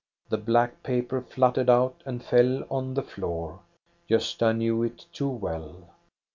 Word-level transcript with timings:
The 0.29 0.37
black 0.39 0.81
paper 0.81 1.21
fluttered 1.21 1.69
out 1.69 2.01
and 2.07 2.23
fell 2.23 2.65
on 2.71 2.95
the 2.95 3.03
floor. 3.03 3.59
Gosta 4.09 4.51
knew 4.51 4.81
it 4.81 5.05
too 5.13 5.29
well. 5.29 5.89